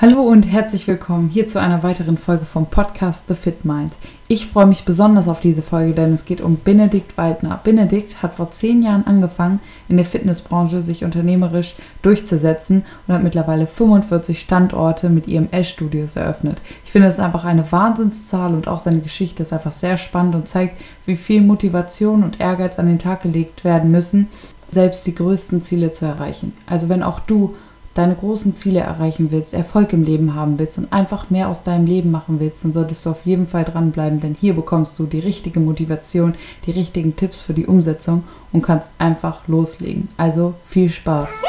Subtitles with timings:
[0.00, 3.98] Hallo und herzlich willkommen hier zu einer weiteren Folge vom Podcast The Fit Mind.
[4.28, 7.58] Ich freue mich besonders auf diese Folge, denn es geht um Benedikt Waldner.
[7.64, 9.58] Benedikt hat vor zehn Jahren angefangen,
[9.88, 16.62] in der Fitnessbranche sich unternehmerisch durchzusetzen und hat mittlerweile 45 Standorte mit IMS-Studios eröffnet.
[16.84, 20.46] Ich finde es einfach eine Wahnsinnszahl und auch seine Geschichte ist einfach sehr spannend und
[20.46, 24.28] zeigt, wie viel Motivation und Ehrgeiz an den Tag gelegt werden müssen,
[24.70, 26.52] selbst die größten Ziele zu erreichen.
[26.66, 27.56] Also wenn auch du
[27.98, 31.84] deine großen Ziele erreichen willst, Erfolg im Leben haben willst und einfach mehr aus deinem
[31.84, 35.18] Leben machen willst, dann solltest du auf jeden Fall dranbleiben, denn hier bekommst du die
[35.18, 40.06] richtige Motivation, die richtigen Tipps für die Umsetzung und kannst einfach loslegen.
[40.16, 41.42] Also viel Spaß!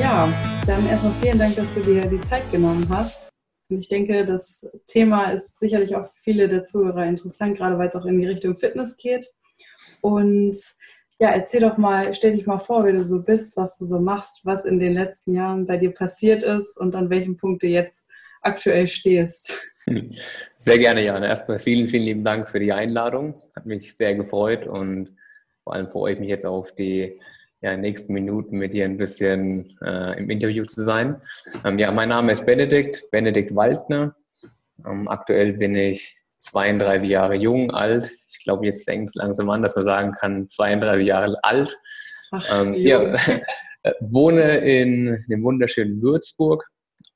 [0.00, 0.28] Ja,
[0.64, 3.28] dann erstmal vielen Dank, dass du dir die Zeit genommen hast.
[3.68, 7.88] Und ich denke, das Thema ist sicherlich auch für viele der Zuhörer interessant, gerade weil
[7.88, 9.26] es auch in die Richtung Fitness geht.
[10.00, 10.56] Und
[11.18, 14.00] ja, erzähl doch mal, stell dich mal vor, wie du so bist, was du so
[14.00, 17.66] machst, was in den letzten Jahren bei dir passiert ist und an welchem Punkt du
[17.66, 18.08] jetzt
[18.40, 19.58] aktuell stehst.
[20.56, 21.22] Sehr gerne, Jan.
[21.22, 23.42] Erstmal vielen, vielen lieben Dank für die Einladung.
[23.54, 25.16] Hat mich sehr gefreut und
[25.64, 27.20] vor allem freue ich mich jetzt auf die
[27.60, 31.20] ja, nächsten Minuten mit dir ein bisschen äh, im Interview zu sein.
[31.64, 34.14] Ähm, ja, mein Name ist Benedikt, Benedikt Waldner.
[34.86, 38.10] Ähm, aktuell bin ich 32 Jahre jung, alt.
[38.28, 41.76] Ich glaube, jetzt fängt es langsam an, dass man sagen kann, 32 Jahre alt.
[42.30, 43.14] Ach, ähm, ja,
[44.00, 46.64] wohne in dem wunderschönen Würzburg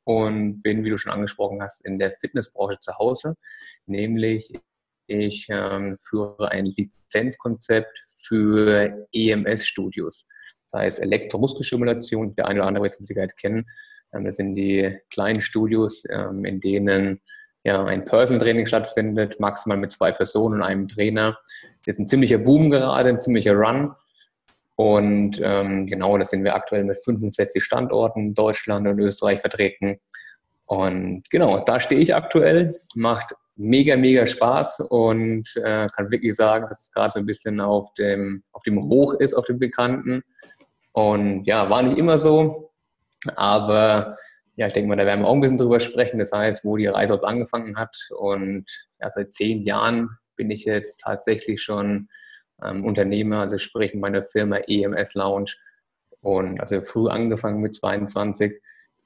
[0.05, 3.37] und bin, wie du schon angesprochen hast, in der Fitnessbranche zu Hause,
[3.87, 4.53] nämlich
[5.07, 10.27] ich ähm, führe ein Lizenzkonzept für EMS-Studios,
[10.71, 12.35] das heißt Elektromuskelstimulation.
[12.37, 13.67] Der eine oder andere wird es mit Sicherheit kennen.
[14.15, 17.21] Ähm, das sind die kleinen Studios, ähm, in denen
[17.65, 21.39] ja, ein Personal Training stattfindet, maximal mit zwei Personen und einem Trainer.
[21.85, 23.95] Das ist ein ziemlicher Boom gerade, ein ziemlicher Run.
[24.75, 30.01] Und ähm, genau, das sind wir aktuell mit 65 Standorten Deutschland und Österreich vertreten.
[30.67, 36.67] Und genau, da stehe ich aktuell, macht mega, mega Spaß und äh, kann wirklich sagen,
[36.69, 40.23] dass es gerade so ein bisschen auf dem, auf dem Hoch ist, auf dem Bekannten.
[40.93, 42.73] Und ja, war nicht immer so,
[43.37, 44.17] aber
[44.57, 46.19] ja, ich denke mal, da werden wir auch ein bisschen drüber sprechen.
[46.19, 47.97] Das heißt, wo die Reise auch angefangen hat.
[48.17, 48.67] Und
[49.01, 52.09] ja, seit zehn Jahren bin ich jetzt tatsächlich schon
[52.63, 55.53] ähm, Unternehmer, also sprich meine Firma EMS Lounge.
[56.21, 58.61] Und also früh angefangen mit 22.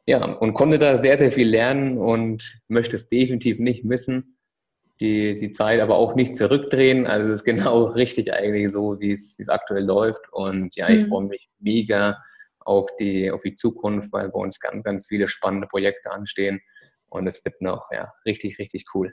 [0.07, 4.37] Ja, und konnte da sehr, sehr viel lernen und möchte es definitiv nicht missen
[5.01, 7.07] die, die Zeit aber auch nicht zurückdrehen.
[7.07, 10.33] Also es ist genau richtig eigentlich so, wie es, wie es aktuell läuft.
[10.33, 11.09] Und ja, ich mhm.
[11.09, 12.19] freue mich mega
[12.61, 16.61] auf die, auf die Zukunft, weil bei uns ganz, ganz viele spannende Projekte anstehen.
[17.09, 19.13] Und es wird noch ja, richtig, richtig cool.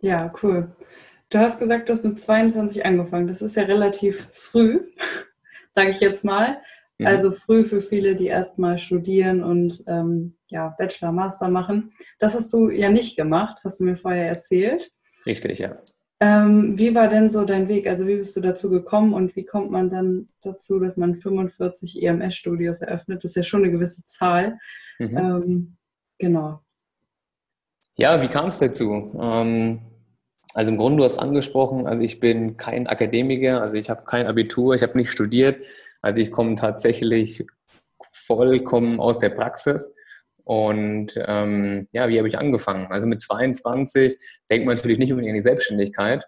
[0.00, 0.74] Ja, cool.
[1.30, 3.28] Du hast gesagt, du hast mit 22 angefangen.
[3.28, 4.80] Das ist ja relativ früh,
[5.70, 6.58] sage ich jetzt mal.
[7.00, 7.06] Mhm.
[7.06, 11.92] Also früh für viele, die erstmal studieren und ähm, ja, Bachelor, Master machen.
[12.18, 14.90] Das hast du ja nicht gemacht, hast du mir vorher erzählt.
[15.24, 15.74] Richtig, ja.
[16.20, 17.86] Ähm, wie war denn so dein Weg?
[17.86, 22.02] Also wie bist du dazu gekommen und wie kommt man dann dazu, dass man 45
[22.02, 23.24] EMS-Studios eröffnet?
[23.24, 24.58] Das ist ja schon eine gewisse Zahl.
[24.98, 25.16] Mhm.
[25.16, 25.76] Ähm,
[26.18, 26.60] genau.
[27.96, 29.18] Ja, wie kam es dazu?
[29.18, 29.80] Ähm,
[30.52, 34.26] also im Grunde, du hast angesprochen, also ich bin kein Akademiker, also ich habe kein
[34.26, 35.64] Abitur, ich habe nicht studiert.
[36.02, 37.44] Also ich komme tatsächlich
[38.12, 39.92] vollkommen aus der Praxis.
[40.44, 42.86] Und ähm, ja, wie habe ich angefangen?
[42.86, 44.16] Also mit 22
[44.50, 46.24] denkt man natürlich nicht unbedingt an die Selbstständigkeit.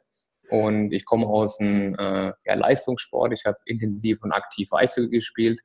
[0.51, 3.33] Und ich komme aus dem äh, ja, Leistungssport.
[3.33, 5.61] Ich habe intensiv und aktiv Eishockey gespielt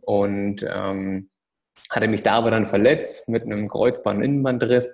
[0.00, 1.30] und ähm,
[1.90, 4.92] hatte mich da aber dann verletzt mit einem Kreuzband-Innenbandriss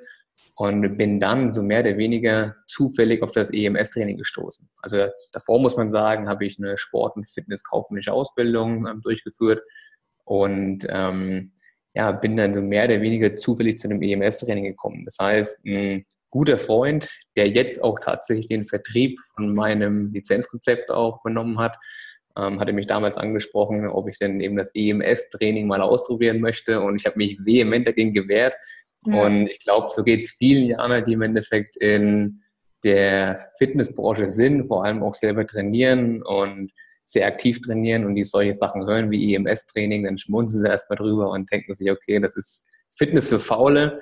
[0.59, 4.69] und bin dann so mehr oder weniger zufällig auf das EMS-Training gestoßen.
[4.83, 9.63] Also davor muss man sagen, habe ich eine Sport- und Fitness-kaufmännische Ausbildung ähm, durchgeführt
[10.25, 11.53] und ähm,
[11.95, 15.05] ja, bin dann so mehr oder weniger zufällig zu einem EMS-Training gekommen.
[15.05, 21.21] Das heißt, ein guter Freund, der jetzt auch tatsächlich den Vertrieb von meinem Lizenzkonzept auch
[21.25, 21.77] übernommen hat,
[22.37, 26.97] ähm, hatte mich damals angesprochen, ob ich denn eben das EMS-Training mal ausprobieren möchte und
[26.97, 28.57] ich habe mich vehement dagegen gewehrt,
[29.15, 32.43] und ich glaube, so geht es vielen Jahren, die im Endeffekt in
[32.85, 36.73] der Fitnessbranche sind, vor allem auch selber trainieren und
[37.05, 41.31] sehr aktiv trainieren und die solche Sachen hören wie EMS-Training, dann schmunzeln sie erstmal drüber
[41.31, 44.01] und denken sich, okay, das ist Fitness für Faule.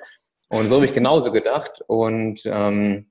[0.49, 1.81] Und so habe ich genauso gedacht.
[1.87, 3.07] Und ähm,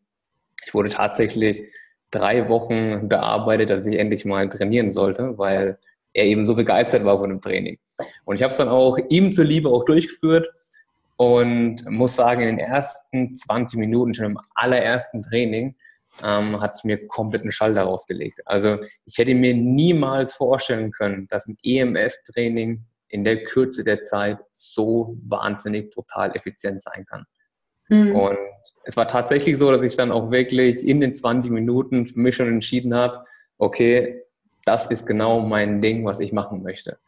[0.65, 1.63] ich wurde tatsächlich
[2.11, 5.79] drei Wochen bearbeitet, dass ich endlich mal trainieren sollte, weil
[6.13, 7.79] er eben so begeistert war von dem Training.
[8.25, 10.47] Und ich habe es dann auch ihm zuliebe auch durchgeführt
[11.17, 15.75] und muss sagen, in den ersten 20 Minuten, schon im allerersten Training,
[16.23, 18.41] ähm, hat es mir komplett einen Schalter rausgelegt.
[18.47, 24.39] Also ich hätte mir niemals vorstellen können, dass ein EMS-Training in der Kürze der Zeit
[24.53, 27.25] so wahnsinnig total effizient sein kann.
[27.89, 28.17] Mhm.
[28.17, 28.39] Und
[28.85, 32.37] es war tatsächlich so, dass ich dann auch wirklich in den 20 Minuten für mich
[32.37, 33.25] schon entschieden habe,
[33.59, 34.23] okay,
[34.65, 36.99] das ist genau mein Ding, was ich machen möchte.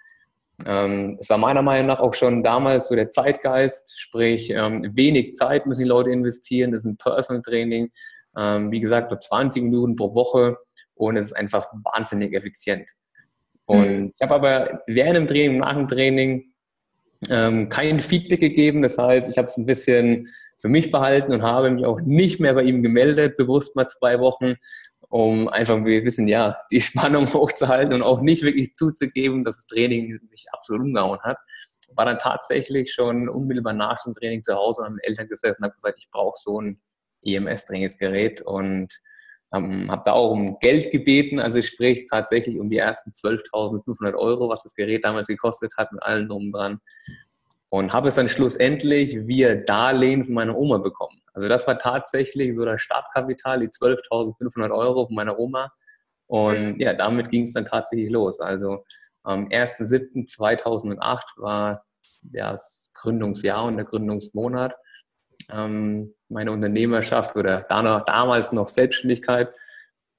[0.67, 5.35] Ähm, es war meiner Meinung nach auch schon damals so der Zeitgeist, sprich ähm, wenig
[5.35, 7.91] Zeit müssen die Leute investieren, das ist ein Personal Training,
[8.37, 10.57] ähm, wie gesagt, nur 20 Minuten pro Woche
[10.95, 12.91] und es ist einfach wahnsinnig effizient.
[13.67, 14.13] Und mhm.
[14.17, 16.45] ich habe aber während dem Training, nach dem Training
[17.21, 18.83] kein Feedback gegeben.
[18.83, 20.29] Das heißt, ich habe es ein bisschen
[20.59, 24.19] für mich behalten und habe mich auch nicht mehr bei ihm gemeldet, bewusst mal zwei
[24.21, 24.55] Wochen,
[25.09, 29.67] um einfach, wir wissen ja, die Spannung hochzuhalten und auch nicht wirklich zuzugeben, dass das
[29.67, 31.39] Training mich absolut umgehauen hat.
[31.95, 35.69] War dann tatsächlich schon unmittelbar nach dem Training zu Hause und mit Eltern gesessen und
[35.69, 36.81] habe gesagt, ich brauche so ein
[37.25, 39.01] EMS-Trainingsgerät und
[39.55, 44.51] ähm, habe da auch um Geld gebeten, also sprich tatsächlich um die ersten 12.500 Euro,
[44.51, 46.81] was das Gerät damals gekostet hat, mit allem drum dran.
[47.71, 51.19] Und habe es dann schlussendlich via Darlehen von meiner Oma bekommen.
[51.39, 55.71] Also das war tatsächlich so das Startkapital, die 12.500 Euro von meiner Oma.
[56.27, 58.41] Und ja, damit ging es dann tatsächlich los.
[58.41, 58.85] Also
[59.23, 61.85] am 1.7.2008 war
[62.23, 64.75] das Gründungsjahr und der Gründungsmonat
[65.49, 69.55] ähm, meine Unternehmerschaft oder damals noch Selbstständigkeit.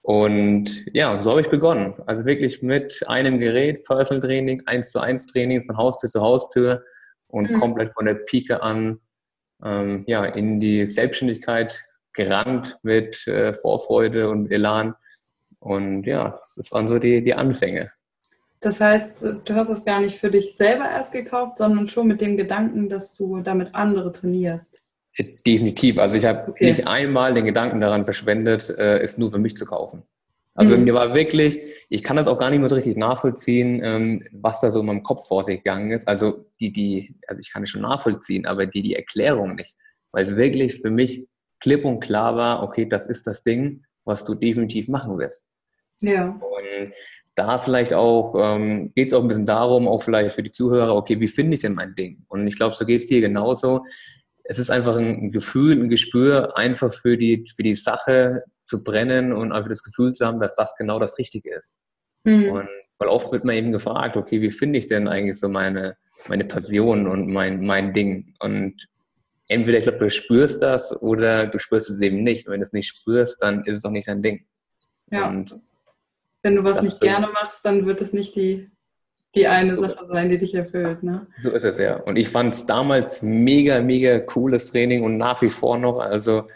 [0.01, 1.95] Und ja, so habe ich begonnen.
[2.05, 6.81] Also wirklich mit einem Gerät, Personal Training, 1 zu 1 Training von Haustür zu Haustür
[7.27, 7.59] und mhm.
[7.59, 9.01] komplett von der Pike an
[9.63, 14.95] ähm, ja, in die Selbstständigkeit gerannt mit äh, Vorfreude und Elan.
[15.59, 17.91] Und ja, das waren so die, die Anfänge.
[18.61, 22.19] Das heißt, du hast es gar nicht für dich selber erst gekauft, sondern schon mit
[22.19, 24.81] dem Gedanken, dass du damit andere trainierst.
[25.45, 25.97] Definitiv.
[25.97, 26.65] Also ich habe okay.
[26.67, 30.03] nicht einmal den Gedanken daran verschwendet, äh, es nur für mich zu kaufen.
[30.59, 30.83] Also mhm.
[30.83, 31.57] mir war wirklich,
[31.87, 34.87] ich kann das auch gar nicht mehr so richtig nachvollziehen, ähm, was da so in
[34.87, 36.05] meinem Kopf vor sich gegangen ist.
[36.05, 39.77] Also die, die, also ich kann es schon nachvollziehen, aber die, die Erklärung nicht.
[40.11, 41.29] Weil es wirklich für mich
[41.61, 45.45] klipp und klar war, okay, das ist das Ding, was du definitiv machen wirst.
[46.01, 46.27] Ja.
[46.27, 46.91] Und
[47.35, 50.93] da vielleicht auch, ähm, geht es auch ein bisschen darum, auch vielleicht für die Zuhörer,
[50.93, 52.25] okay, wie finde ich denn mein Ding?
[52.27, 53.85] Und ich glaube, so geht es dir genauso
[54.49, 59.33] es ist einfach ein Gefühl, ein Gespür, einfach für die, für die Sache zu brennen
[59.33, 61.77] und einfach das Gefühl zu haben, dass das genau das Richtige ist.
[62.23, 62.49] Mhm.
[62.49, 62.69] Und
[62.99, 66.45] weil oft wird man eben gefragt, okay, wie finde ich denn eigentlich so meine, meine
[66.45, 68.35] Passion und mein, mein Ding?
[68.39, 68.75] Und
[69.47, 72.47] entweder, ich glaube, du spürst das oder du spürst es eben nicht.
[72.47, 74.45] Und wenn du es nicht spürst, dann ist es auch nicht dein Ding.
[75.11, 75.27] Ja.
[75.27, 75.59] Und
[76.43, 78.69] wenn du was nicht gerne machst, dann wird es nicht die
[79.35, 81.03] die eine so, Sache sein, die dich erfüllt.
[81.03, 81.27] Ne?
[81.43, 81.97] So ist es ja.
[81.97, 85.99] Und ich fand es damals mega, mega cooles Training und nach wie vor noch.
[85.99, 86.47] Also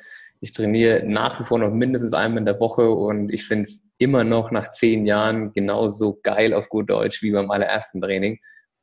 [0.43, 3.81] ich trainiere nach wie vor noch mindestens einmal in der Woche und ich finde es
[3.97, 8.41] immer noch nach zehn Jahren genauso geil auf gut Deutsch wie beim allerersten Training.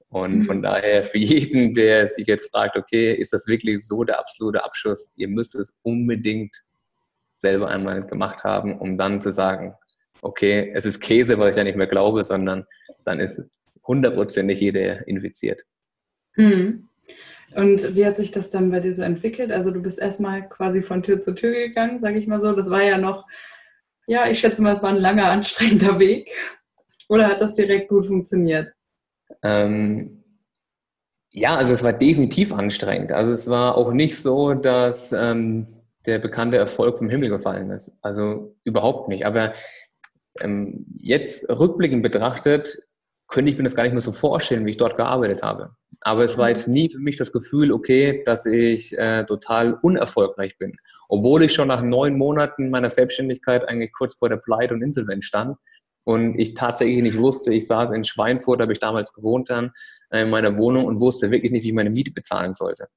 [0.09, 0.43] Und mhm.
[0.45, 4.65] von daher für jeden, der sich jetzt fragt, okay, ist das wirklich so der absolute
[4.65, 5.12] Abschluss?
[5.17, 6.65] Ihr müsst es unbedingt
[7.37, 9.75] selber einmal gemacht haben, um dann zu sagen,
[10.23, 12.65] okay, es ist Käse, was ich ja nicht mehr glaube, sondern
[13.05, 13.39] dann ist
[13.87, 15.61] hundertprozentig jeder infiziert.
[16.37, 16.89] Hm.
[17.55, 19.50] Und wie hat sich das dann bei dir so entwickelt?
[19.50, 22.52] Also du bist erstmal quasi von Tür zu Tür gegangen, sage ich mal so.
[22.52, 23.26] Das war ja noch,
[24.06, 26.30] ja, ich schätze mal, es war ein langer, anstrengender Weg.
[27.09, 28.73] Oder hat das direkt gut funktioniert?
[29.42, 30.23] Ähm,
[31.33, 33.12] ja, also es war definitiv anstrengend.
[33.12, 35.66] Also es war auch nicht so, dass ähm,
[36.07, 37.92] der bekannte Erfolg vom Himmel gefallen ist.
[38.00, 39.26] Also überhaupt nicht.
[39.26, 39.52] Aber
[40.40, 42.80] ähm, jetzt rückblickend betrachtet
[43.31, 45.71] könnte ich mir das gar nicht mehr so vorstellen, wie ich dort gearbeitet habe.
[46.01, 46.51] Aber es war mhm.
[46.51, 50.77] jetzt nie für mich das Gefühl, okay, dass ich äh, total unerfolgreich bin.
[51.09, 55.25] Obwohl ich schon nach neun Monaten meiner Selbstständigkeit eigentlich kurz vor der Pleite und Insolvenz
[55.25, 55.57] stand
[56.05, 59.71] und ich tatsächlich nicht wusste, ich saß in Schweinfurt, da habe ich damals gewohnt dann,
[60.11, 62.89] äh, in meiner Wohnung und wusste wirklich nicht, wie ich meine Miete bezahlen sollte.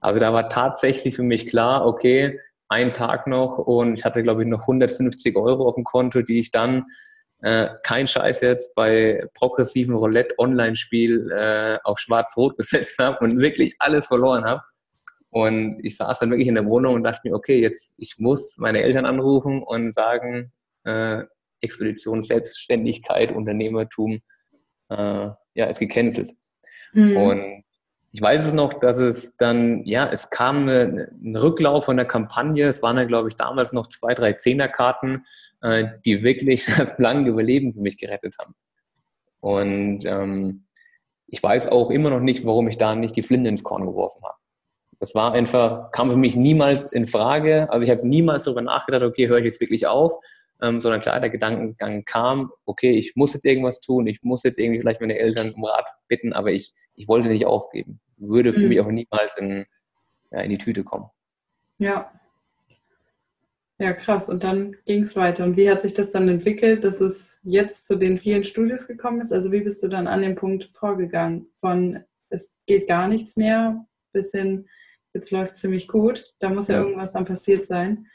[0.00, 4.42] Also da war tatsächlich für mich klar, okay, ein Tag noch und ich hatte, glaube
[4.42, 6.86] ich, noch 150 Euro auf dem Konto, die ich dann
[7.42, 14.06] äh, kein Scheiß jetzt bei progressiven Roulette-Online-Spiel äh, auf Schwarz-Rot gesetzt habe und wirklich alles
[14.06, 14.62] verloren habe.
[15.30, 18.56] Und ich saß dann wirklich in der Wohnung und dachte mir, okay, jetzt ich muss
[18.58, 20.52] meine Eltern anrufen und sagen,
[20.84, 21.22] äh,
[21.60, 24.20] Expedition, Selbstständigkeit, Unternehmertum,
[24.90, 26.32] äh, ja, ist gecancelt.
[26.92, 27.16] Mhm.
[27.16, 27.64] Und
[28.12, 32.66] ich weiß es noch, dass es dann, ja, es kam ein Rücklauf von der Kampagne.
[32.66, 35.24] Es waren ja, glaube ich, damals noch zwei, drei Zehnerkarten
[35.62, 38.54] äh, die wirklich das blanke Überleben für mich gerettet haben.
[39.40, 40.66] Und ähm,
[41.26, 44.22] ich weiß auch immer noch nicht, warum ich da nicht die Flinte ins Korn geworfen
[44.24, 44.36] habe.
[45.00, 47.70] Das war einfach, kam für mich niemals in Frage.
[47.70, 50.14] Also ich habe niemals darüber nachgedacht, okay, höre ich jetzt wirklich auf,
[50.62, 54.58] ähm, sondern klar, der Gedankengang kam, okay, ich muss jetzt irgendwas tun, ich muss jetzt
[54.58, 58.00] irgendwie vielleicht meine Eltern um Rat bitten, aber ich, ich wollte nicht aufgeben.
[58.16, 58.68] Würde für mhm.
[58.68, 59.66] mich auch niemals in,
[60.30, 61.06] ja, in die Tüte kommen.
[61.78, 62.12] Ja.
[63.78, 64.28] Ja, krass.
[64.28, 65.42] Und dann ging es weiter.
[65.44, 69.20] Und wie hat sich das dann entwickelt, dass es jetzt zu den vielen Studios gekommen
[69.20, 69.32] ist?
[69.32, 71.48] Also wie bist du dann an dem Punkt vorgegangen?
[71.54, 74.68] Von es geht gar nichts mehr bis hin,
[75.14, 76.32] jetzt läuft es ziemlich gut.
[76.38, 78.06] Da muss ja, ja irgendwas dann passiert sein.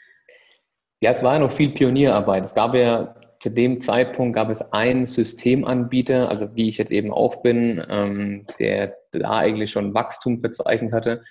[1.01, 2.43] Ja, es war ja noch viel Pionierarbeit.
[2.43, 7.13] Es gab ja zu dem Zeitpunkt gab es einen Systemanbieter, also wie ich jetzt eben
[7.13, 11.21] auch bin, ähm, der da eigentlich schon Wachstum verzeichnet hatte.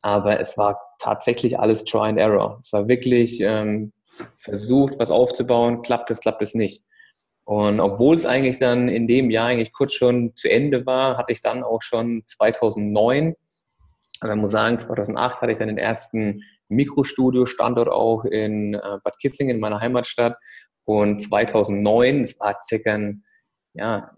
[0.00, 2.60] Aber es war tatsächlich alles Try and Error.
[2.62, 3.92] Es war wirklich ähm,
[4.36, 6.82] versucht, was aufzubauen, klappt es, klappt es nicht.
[7.44, 11.32] Und obwohl es eigentlich dann in dem Jahr eigentlich kurz schon zu Ende war, hatte
[11.32, 13.34] ich dann auch schon 2009,
[14.20, 19.18] also man muss sagen, 2008 hatte ich dann den ersten Mikrostudio-Standort auch in äh, Bad
[19.20, 20.36] Kissingen, in meiner Heimatstadt.
[20.84, 23.24] Und 2009, das war circa ein
[23.74, 24.10] ja,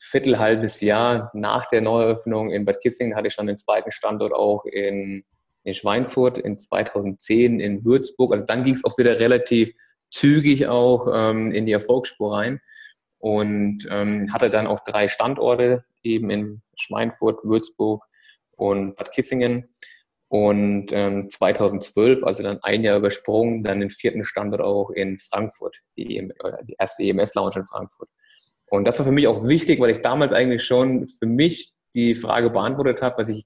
[0.00, 0.34] Viertel,
[0.80, 5.24] Jahr nach der Neueröffnung in Bad Kissingen, hatte ich schon den zweiten Standort auch in,
[5.64, 8.32] in Schweinfurt, in 2010 in Würzburg.
[8.32, 9.72] Also dann ging es auch wieder relativ
[10.10, 12.60] zügig auch ähm, in die Erfolgsspur rein
[13.18, 18.04] und ähm, hatte dann auch drei Standorte, eben in Schweinfurt, Würzburg
[18.62, 19.68] und Bad Kissingen.
[20.28, 25.76] Und ähm, 2012, also dann ein Jahr übersprungen, dann den vierten Standort auch in Frankfurt,
[25.96, 26.32] die, EM,
[26.66, 28.08] die erste EMS-Lounge in Frankfurt.
[28.70, 32.14] Und das war für mich auch wichtig, weil ich damals eigentlich schon für mich die
[32.14, 33.44] Frage beantwortet habe, dass ich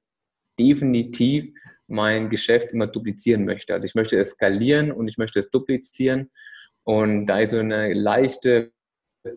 [0.61, 1.53] definitiv
[1.89, 3.75] mein Geschäft immer duplizieren möchte.
[3.75, 6.31] Also ich möchte es skalieren und ich möchte es duplizieren.
[6.85, 8.71] Und da ich so eine leichte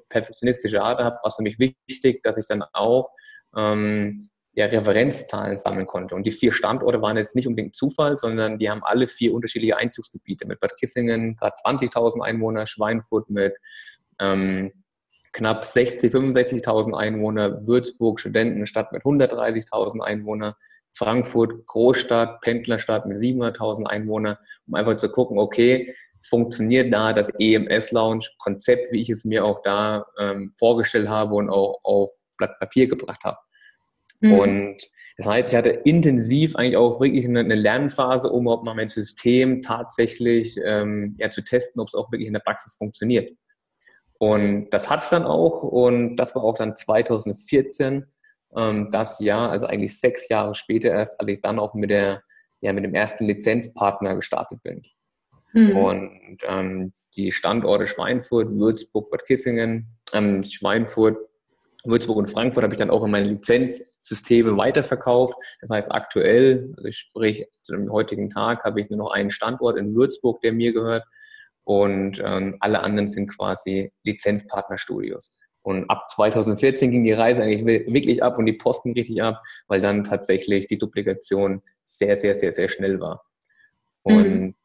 [0.10, 3.10] perfektionistische Art habe, war es für mich wichtig, dass ich dann auch
[3.56, 6.16] ähm, ja, Referenzzahlen sammeln konnte.
[6.16, 9.78] Und die vier Standorte waren jetzt nicht unbedingt Zufall, sondern die haben alle vier unterschiedliche
[9.78, 10.46] Einzugsgebiete.
[10.46, 13.56] Mit Bad Kissingen gerade 20.000 Einwohner, Schweinfurt mit
[14.20, 14.74] ähm,
[15.32, 20.56] knapp 60, 65.000 Einwohner, Würzburg Studentenstadt mit 130.000 Einwohnern,
[20.92, 24.36] Frankfurt Großstadt, Pendlerstadt mit 700.000 Einwohnern,
[24.68, 30.06] um einfach zu gucken, okay, funktioniert da das EMS-Lounge-Konzept, wie ich es mir auch da
[30.20, 33.38] ähm, vorgestellt habe und auch auf Blatt Papier gebracht habe.
[34.20, 34.34] Mhm.
[34.34, 34.78] Und
[35.18, 38.88] das heißt, ich hatte intensiv eigentlich auch wirklich eine, eine Lernphase, um überhaupt mal mein
[38.88, 43.32] System tatsächlich ähm, ja, zu testen, ob es auch wirklich in der Praxis funktioniert.
[44.18, 48.06] Und das hat es dann auch und das war auch dann 2014
[48.56, 52.24] ähm, das Jahr, also eigentlich sechs Jahre später erst, als ich dann auch mit, der,
[52.62, 54.84] ja, mit dem ersten Lizenzpartner gestartet bin.
[55.54, 55.78] Mhm.
[55.78, 61.18] Und ähm, die Standorte Schweinfurt, Würzburg, Bad Kissingen, ähm, Schweinfurt,
[61.86, 65.36] Würzburg und Frankfurt habe ich dann auch in meine Lizenzsysteme weiterverkauft.
[65.62, 69.78] Das heißt, aktuell, also sprich zu dem heutigen Tag, habe ich nur noch einen Standort
[69.78, 71.06] in Würzburg, der mir gehört.
[71.64, 75.32] Und ähm, alle anderen sind quasi Lizenzpartnerstudios.
[75.62, 79.82] Und ab 2014 ging die Reise eigentlich wirklich ab und die Posten richtig ab, weil
[79.82, 83.24] dann tatsächlich die Duplikation sehr, sehr, sehr, sehr schnell war.
[84.02, 84.56] Und mhm.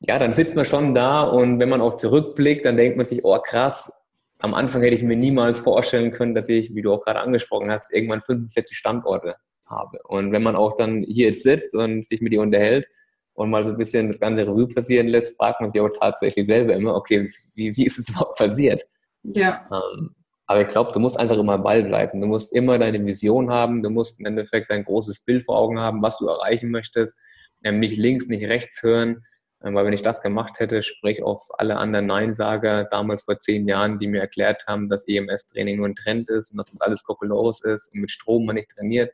[0.00, 3.24] ja, dann sitzt man schon da und wenn man auch zurückblickt, dann denkt man sich,
[3.24, 3.92] oh krass,
[4.40, 7.70] am Anfang hätte ich mir niemals vorstellen können, dass ich, wie du auch gerade angesprochen
[7.70, 9.98] hast, irgendwann 45 Standorte habe.
[10.04, 12.86] Und wenn man auch dann hier jetzt sitzt und sich mit dir unterhält
[13.34, 16.46] und mal so ein bisschen das ganze Revue passieren lässt, fragt man sich auch tatsächlich
[16.46, 18.82] selber immer, okay, wie, wie ist es überhaupt passiert?
[19.22, 19.68] Ja.
[19.70, 20.14] Ähm,
[20.46, 22.20] aber ich glaube, du musst einfach immer Ball bleiben.
[22.20, 23.82] Du musst immer deine Vision haben.
[23.82, 27.16] Du musst im Endeffekt ein großes Bild vor Augen haben, was du erreichen möchtest.
[27.62, 29.22] Ähm, nicht links, nicht rechts hören,
[29.60, 33.98] weil wenn ich das gemacht hätte, sprich auf alle anderen Neinsager damals vor zehn Jahren,
[33.98, 37.60] die mir erklärt haben, dass EMS-Training nur ein Trend ist und dass das alles Kokolores
[37.62, 39.12] ist und mit Strom man nicht trainiert,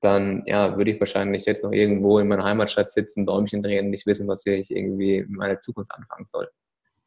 [0.00, 3.90] dann ja, würde ich wahrscheinlich jetzt noch irgendwo in meiner Heimatstadt sitzen, Däumchen drehen und
[3.90, 6.48] nicht wissen, was ich irgendwie in meiner Zukunft anfangen soll.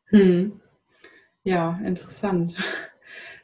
[0.05, 0.61] Hm.
[1.43, 2.55] Ja, interessant.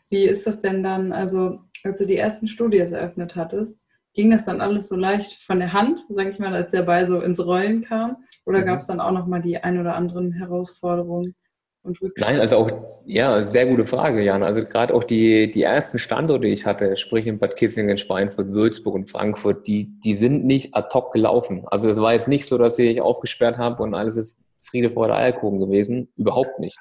[0.09, 4.45] Wie ist das denn dann, also als du die ersten Studios eröffnet hattest, ging das
[4.45, 7.43] dann alles so leicht von der Hand, sage ich mal, als der Ball so ins
[7.43, 8.23] Rollen kam?
[8.45, 8.65] Oder mhm.
[8.65, 11.35] gab es dann auch nochmal die ein oder anderen Herausforderungen?
[11.83, 12.71] Und Nein, also auch,
[13.05, 14.41] ja, sehr gute Frage, Jan.
[14.41, 18.53] Also gerade auch die, die ersten Standorte, die ich hatte, sprich in Bad Kissingen, Schweinfurt,
[18.53, 21.65] Würzburg und Frankfurt, die, die sind nicht ad hoc gelaufen.
[21.65, 25.15] Also es war jetzt nicht so, dass ich aufgesperrt habe und alles ist Friede, Freude,
[25.15, 26.07] Eierkuchen gewesen.
[26.15, 26.77] Überhaupt nicht.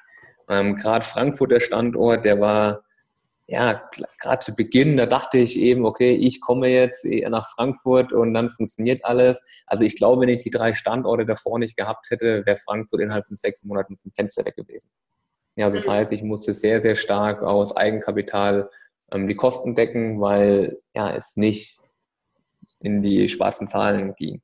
[0.47, 2.83] Ähm, gerade Frankfurt, der Standort, der war
[3.45, 8.33] ja, gerade zu Beginn, da dachte ich eben, okay, ich komme jetzt nach Frankfurt und
[8.33, 9.43] dann funktioniert alles.
[9.65, 13.27] Also ich glaube, wenn ich die drei Standorte davor nicht gehabt hätte, wäre Frankfurt innerhalb
[13.27, 14.91] von sechs Monaten vom Fenster weg gewesen.
[15.55, 15.91] Ja, also das mhm.
[15.91, 18.69] heißt, ich musste sehr, sehr stark aus Eigenkapital
[19.11, 21.79] ähm, die Kosten decken, weil ja, es nicht
[22.79, 24.41] in die schwarzen Zahlen ging.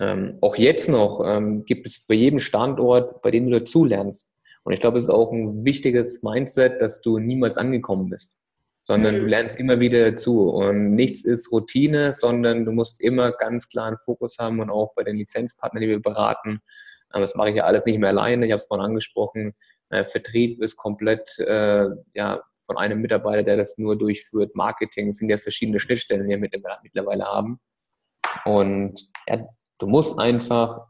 [0.00, 4.32] ähm, auch jetzt noch ähm, gibt es für jeden Standort, bei dem du dazulernst.
[4.66, 8.40] Und ich glaube, es ist auch ein wichtiges Mindset, dass du niemals angekommen bist,
[8.82, 9.20] sondern mhm.
[9.20, 10.50] du lernst immer wieder dazu.
[10.50, 14.92] Und nichts ist Routine, sondern du musst immer ganz klar einen Fokus haben und auch
[14.96, 16.62] bei den Lizenzpartnern, die wir beraten.
[17.10, 18.44] Das mache ich ja alles nicht mehr alleine.
[18.44, 19.54] Ich habe es vorhin angesprochen.
[19.90, 24.56] Äh, Vertrieb ist komplett äh, ja, von einem Mitarbeiter, der das nur durchführt.
[24.56, 27.60] Marketing sind ja verschiedene Schnittstellen, die wir mittlerweile haben.
[28.44, 29.46] Und ja,
[29.78, 30.88] du musst einfach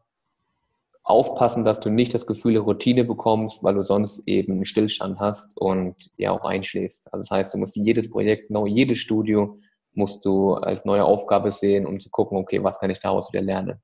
[1.06, 5.20] aufpassen, dass du nicht das Gefühl der Routine bekommst, weil du sonst eben einen Stillstand
[5.20, 7.12] hast und ja auch einschläfst.
[7.12, 9.56] Also das heißt, du musst jedes Projekt, genau jedes Studio
[9.94, 13.40] musst du als neue Aufgabe sehen, um zu gucken, okay, was kann ich daraus wieder
[13.40, 13.80] lernen.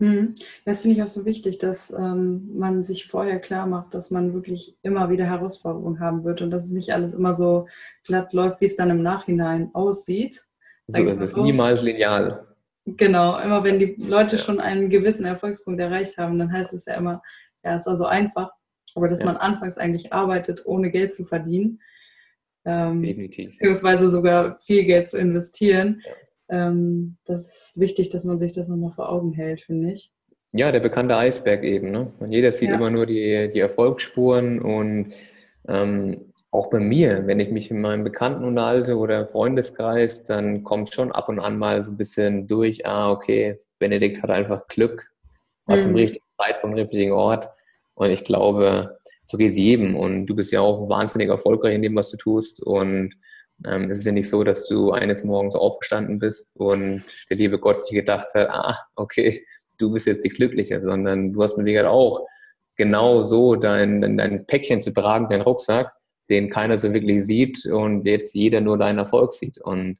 [0.00, 0.34] Hm.
[0.64, 4.34] Das finde ich auch so wichtig, dass ähm, man sich vorher klar macht, dass man
[4.34, 7.68] wirklich immer wieder Herausforderungen haben wird und dass es nicht alles immer so
[8.02, 10.42] glatt läuft, wie es dann im Nachhinein aussieht.
[10.88, 12.53] So ist es, niemals lineal.
[12.86, 16.94] Genau, immer wenn die Leute schon einen gewissen Erfolgspunkt erreicht haben, dann heißt es ja
[16.94, 17.22] immer,
[17.62, 18.50] ja, es war so einfach,
[18.94, 19.26] aber dass ja.
[19.26, 21.80] man anfangs eigentlich arbeitet, ohne Geld zu verdienen.
[22.66, 23.52] Ähm, Definitiv.
[23.52, 26.02] Beziehungsweise sogar viel Geld zu investieren.
[26.06, 26.12] Ja
[26.48, 30.12] ähm, das ist wichtig, dass man sich das nochmal vor Augen hält, finde ich.
[30.52, 31.90] Ja, der bekannte Eisberg eben.
[31.90, 32.12] Ne?
[32.20, 32.76] Und jeder sieht ja.
[32.76, 35.12] immer nur die, die Erfolgsspuren und
[35.66, 40.62] ähm, auch bei mir, wenn ich mich in meinem Bekannten unterhalte oder im Freundeskreis, dann
[40.62, 44.68] kommt schon ab und an mal so ein bisschen durch, ah, okay, Benedikt hat einfach
[44.68, 45.10] Glück,
[45.66, 45.80] war mhm.
[45.80, 47.48] zum richtigen Zeitpunkt, richtigen Ort.
[47.94, 49.96] Und ich glaube, so geht es jedem.
[49.96, 52.62] Und du bist ja auch wahnsinnig erfolgreich in dem, was du tust.
[52.62, 53.14] Und
[53.66, 57.58] ähm, es ist ja nicht so, dass du eines Morgens aufgestanden bist und der liebe
[57.58, 59.44] Gott sich gedacht hat, ah, okay,
[59.78, 62.24] du bist jetzt die Glückliche, sondern du hast mit Sicherheit auch
[62.76, 65.92] genau so dein, dein, dein Päckchen zu tragen, dein Rucksack,
[66.30, 69.58] den keiner so wirklich sieht und jetzt jeder nur deinen Erfolg sieht.
[69.58, 69.98] Und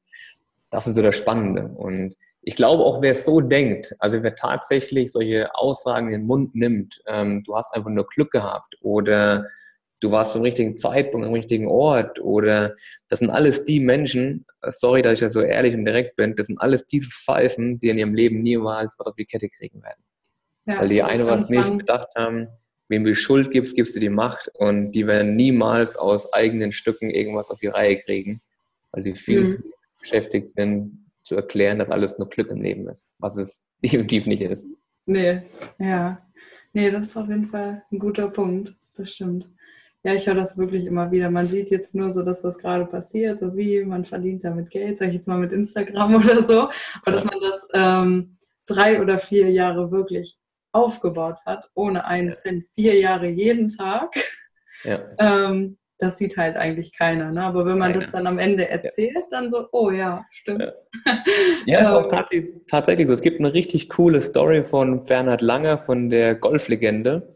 [0.70, 1.68] das ist so das Spannende.
[1.68, 6.26] Und ich glaube auch, wer es so denkt, also wer tatsächlich solche Aussagen in den
[6.26, 9.46] Mund nimmt, ähm, du hast einfach nur Glück gehabt oder
[10.00, 12.74] du warst zum richtigen Zeitpunkt am richtigen Ort oder
[13.08, 16.48] das sind alles die Menschen, sorry, dass ich da so ehrlich und direkt bin, das
[16.48, 20.04] sind alles diese Pfeifen, die in ihrem Leben niemals was auf die Kette kriegen werden.
[20.66, 22.48] Ja, Weil die eine was nicht bedacht haben,
[22.88, 27.10] wem du Schuld gibst, gibst du die Macht und die werden niemals aus eigenen Stücken
[27.10, 28.40] irgendwas auf die Reihe kriegen,
[28.92, 29.46] weil sie viel mhm.
[29.46, 29.62] zu
[30.00, 34.42] beschäftigt sind, zu erklären, dass alles nur Glück im Leben ist, was es definitiv nicht
[34.42, 34.68] ist.
[35.06, 35.42] Nee,
[35.78, 36.20] ja.
[36.72, 38.74] Nee, das ist auf jeden Fall ein guter Punkt.
[38.96, 39.50] Das stimmt.
[40.02, 41.30] Ja, ich höre das wirklich immer wieder.
[41.30, 44.98] Man sieht jetzt nur so das, was gerade passiert, so wie man verdient damit Geld,
[44.98, 46.68] sage ich jetzt mal mit Instagram oder so.
[47.02, 50.38] Aber dass man das ähm, drei oder vier Jahre wirklich
[50.74, 54.14] aufgebaut hat, ohne einen Cent, vier Jahre jeden Tag.
[54.84, 55.00] Ja.
[55.18, 57.30] Ähm, das sieht halt eigentlich keiner.
[57.30, 57.42] Ne?
[57.42, 58.02] Aber wenn man keiner.
[58.02, 59.22] das dann am Ende erzählt, ja.
[59.30, 60.62] dann so, oh ja, stimmt.
[60.62, 60.72] Ja,
[61.66, 62.10] ja ist auch ähm.
[62.10, 63.14] tatsächlich, tatsächlich so.
[63.14, 67.34] Es gibt eine richtig coole Story von Bernhard Langer von der Golflegende.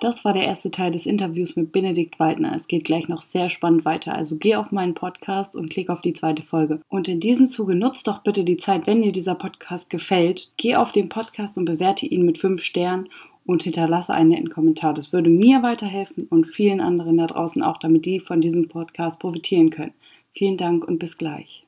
[0.00, 2.54] Das war der erste Teil des Interviews mit Benedikt Waldner.
[2.54, 4.14] Es geht gleich noch sehr spannend weiter.
[4.14, 6.80] Also geh auf meinen Podcast und klick auf die zweite Folge.
[6.88, 10.52] Und in diesem Zuge nutzt doch bitte die Zeit, wenn dir dieser Podcast gefällt.
[10.56, 13.08] Geh auf den Podcast und bewerte ihn mit fünf Sternen
[13.44, 14.94] und hinterlasse einen netten Kommentar.
[14.94, 19.18] Das würde mir weiterhelfen und vielen anderen da draußen auch, damit die von diesem Podcast
[19.18, 19.94] profitieren können.
[20.32, 21.64] Vielen Dank und bis gleich.